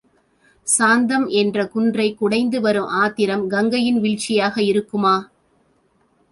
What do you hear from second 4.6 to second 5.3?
இருக்குமா?